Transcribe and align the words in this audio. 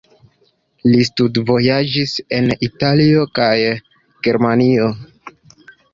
Li 0.91 1.03
studvojaĝis 1.09 2.15
en 2.39 2.49
Italio 2.69 3.27
kaj 3.41 3.53
Germanio. 4.29 4.89